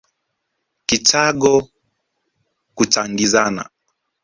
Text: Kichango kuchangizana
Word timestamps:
Kichango 0.87 1.53
kuchangizana 2.75 3.63